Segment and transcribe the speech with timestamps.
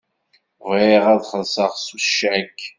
[0.67, 2.59] Bɣiɣ ad xellṣeɣ s ucak.